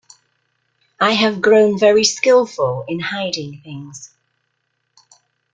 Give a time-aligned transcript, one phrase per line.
[0.99, 4.09] I have grown very skilful in hiding things.